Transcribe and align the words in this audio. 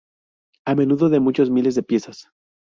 A 0.65 0.73
menudo, 0.73 1.09
de 1.09 1.19
muchos 1.19 1.51
miles 1.51 1.75
de 1.75 1.83
piezas. 1.83 2.27